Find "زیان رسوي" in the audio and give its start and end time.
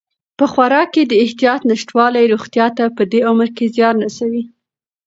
3.75-4.43